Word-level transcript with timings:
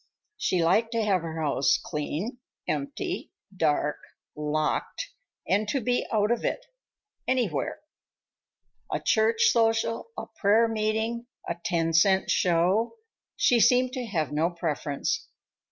She 0.35 0.63
liked 0.63 0.93
to 0.93 1.03
have 1.03 1.21
her 1.21 1.39
house 1.39 1.77
clean, 1.77 2.39
empty, 2.67 3.31
dark, 3.55 3.97
locked, 4.35 5.11
and 5.47 5.67
to 5.69 5.79
be 5.79 6.07
out 6.11 6.31
of 6.31 6.43
it—anywhere. 6.43 7.81
A 8.91 8.99
church 8.99 9.43
social, 9.51 10.07
a 10.17 10.25
prayer 10.25 10.67
meeting, 10.67 11.27
a 11.47 11.55
ten 11.63 11.93
cent 11.93 12.31
show; 12.31 12.95
she 13.35 13.59
seemed 13.59 13.93
to 13.93 14.07
have 14.07 14.31
no 14.31 14.49
preference. 14.49 15.27